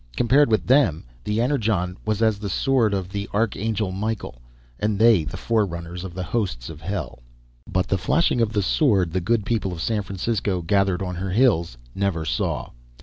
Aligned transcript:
Compared 0.17 0.49
with 0.49 0.65
them, 0.65 1.05
the 1.25 1.39
Energon 1.39 1.95
was 2.07 2.23
as 2.23 2.39
the 2.39 2.49
sword 2.49 2.91
of 2.91 3.09
the 3.09 3.29
arch 3.33 3.55
angel 3.55 3.91
Michael, 3.91 4.41
and 4.79 4.97
they 4.97 5.23
the 5.23 5.37
forerunners 5.37 6.03
of 6.03 6.15
the 6.15 6.23
hosts 6.23 6.71
of 6.71 6.81
hell. 6.81 7.19
But 7.71 7.87
the 7.87 7.99
flashing 7.99 8.41
of 8.41 8.51
the 8.53 8.63
sword, 8.63 9.11
the 9.11 9.21
good 9.21 9.45
people 9.45 9.71
of 9.71 9.79
San 9.79 10.01
Francisco, 10.01 10.63
gathered 10.63 11.03
on 11.03 11.13
her 11.17 11.29
hills, 11.29 11.77
never 11.93 12.25
saw. 12.25 12.71